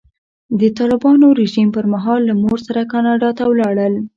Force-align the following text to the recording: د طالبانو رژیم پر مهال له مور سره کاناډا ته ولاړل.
د 0.59 0.61
طالبانو 0.77 1.25
رژیم 1.41 1.67
پر 1.75 1.85
مهال 1.93 2.21
له 2.29 2.35
مور 2.43 2.59
سره 2.67 2.81
کاناډا 2.91 3.29
ته 3.37 3.43
ولاړل. 3.51 3.93